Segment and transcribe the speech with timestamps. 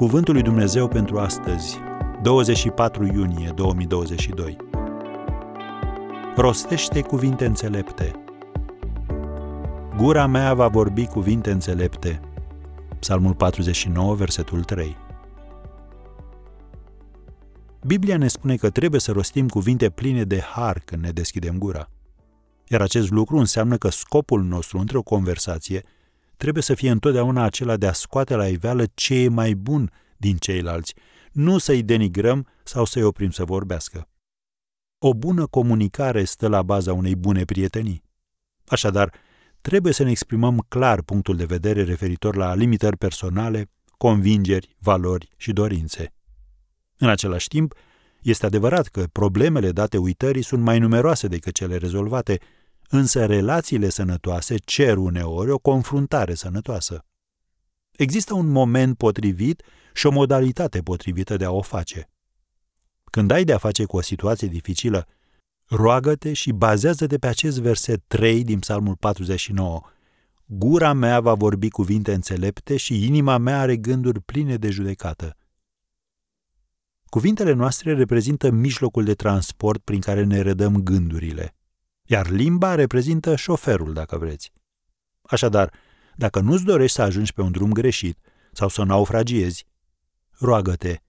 [0.00, 1.78] Cuvântul lui Dumnezeu pentru astăzi,
[2.22, 4.56] 24 iunie 2022.
[6.36, 8.12] Rostește cuvinte înțelepte.
[9.96, 12.20] Gura mea va vorbi cuvinte înțelepte.
[12.98, 14.96] Psalmul 49, versetul 3.
[17.86, 21.90] Biblia ne spune că trebuie să rostim cuvinte pline de har când ne deschidem gura.
[22.68, 25.82] Iar acest lucru înseamnă că scopul nostru într-o conversație
[26.40, 30.36] trebuie să fie întotdeauna acela de a scoate la iveală ce e mai bun din
[30.36, 30.94] ceilalți,
[31.32, 34.08] nu să-i denigrăm sau să-i oprim să vorbească.
[34.98, 38.02] O bună comunicare stă la baza unei bune prietenii.
[38.66, 39.12] Așadar,
[39.60, 45.52] trebuie să ne exprimăm clar punctul de vedere referitor la limitări personale, convingeri, valori și
[45.52, 46.12] dorințe.
[46.98, 47.74] În același timp,
[48.22, 52.40] este adevărat că problemele date uitării sunt mai numeroase decât cele rezolvate,
[52.90, 57.04] însă relațiile sănătoase cer uneori o confruntare sănătoasă.
[57.90, 59.62] Există un moment potrivit
[59.94, 62.10] și o modalitate potrivită de a o face.
[63.04, 65.06] Când ai de a face cu o situație dificilă,
[65.66, 69.80] roagă-te și bazează-te pe acest verset 3 din Psalmul 49.
[70.46, 75.36] Gura mea va vorbi cuvinte înțelepte și inima mea are gânduri pline de judecată.
[77.04, 81.54] Cuvintele noastre reprezintă mijlocul de transport prin care ne redăm gândurile,
[82.10, 84.52] iar limba reprezintă șoferul, dacă vreți.
[85.22, 85.72] Așadar,
[86.16, 88.18] dacă nu-ți dorești să ajungi pe un drum greșit
[88.52, 89.66] sau să naufragiezi,
[90.30, 91.00] roagă-te,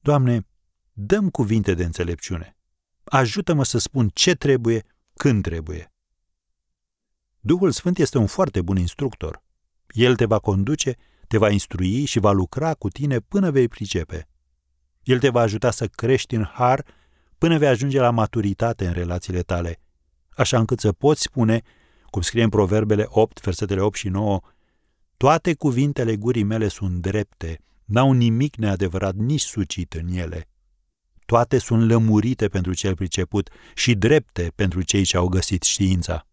[0.00, 0.46] Doamne,
[0.92, 2.56] dăm cuvinte de înțelepciune.
[3.04, 5.92] Ajută-mă să spun ce trebuie, când trebuie.
[7.40, 9.42] Duhul Sfânt este un foarte bun instructor.
[9.88, 10.96] El te va conduce,
[11.28, 14.28] te va instrui și va lucra cu tine până vei pricepe.
[15.02, 16.84] El te va ajuta să crești în har
[17.38, 19.78] până vei ajunge la maturitate în relațiile tale,
[20.36, 21.62] așa încât să poți spune,
[22.10, 24.40] cum scrie în Proverbele 8, versetele 8 și 9,
[25.16, 30.48] toate cuvintele gurii mele sunt drepte, n-au nimic neadevărat nici sucit în ele.
[31.26, 36.26] Toate sunt lămurite pentru cel priceput și drepte pentru cei ce au găsit știința.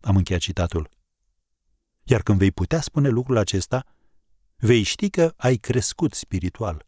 [0.00, 0.88] Am încheiat citatul.
[2.04, 3.84] Iar când vei putea spune lucrul acesta,
[4.56, 6.87] vei ști că ai crescut spiritual.